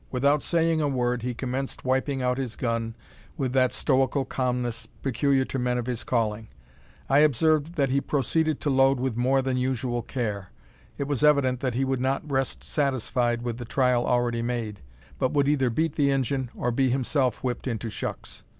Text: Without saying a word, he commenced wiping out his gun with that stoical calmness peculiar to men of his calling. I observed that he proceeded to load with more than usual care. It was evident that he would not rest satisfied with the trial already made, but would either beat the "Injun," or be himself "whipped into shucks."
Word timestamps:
Without 0.09 0.41
saying 0.41 0.81
a 0.81 0.87
word, 0.87 1.21
he 1.21 1.35
commenced 1.35 1.85
wiping 1.85 2.23
out 2.23 2.39
his 2.39 2.55
gun 2.55 2.95
with 3.37 3.53
that 3.53 3.71
stoical 3.71 4.25
calmness 4.25 4.87
peculiar 5.03 5.45
to 5.45 5.59
men 5.59 5.77
of 5.77 5.85
his 5.85 6.03
calling. 6.03 6.47
I 7.07 7.19
observed 7.19 7.75
that 7.75 7.91
he 7.91 8.01
proceeded 8.01 8.59
to 8.61 8.71
load 8.71 8.99
with 8.99 9.15
more 9.15 9.43
than 9.43 9.57
usual 9.57 10.01
care. 10.01 10.49
It 10.97 11.03
was 11.03 11.23
evident 11.23 11.59
that 11.59 11.75
he 11.75 11.85
would 11.85 12.01
not 12.01 12.27
rest 12.27 12.63
satisfied 12.63 13.43
with 13.43 13.59
the 13.59 13.65
trial 13.65 14.03
already 14.07 14.41
made, 14.41 14.81
but 15.19 15.33
would 15.33 15.47
either 15.47 15.69
beat 15.69 15.93
the 15.93 16.09
"Injun," 16.09 16.49
or 16.55 16.71
be 16.71 16.89
himself 16.89 17.43
"whipped 17.43 17.67
into 17.67 17.91
shucks." 17.91 18.41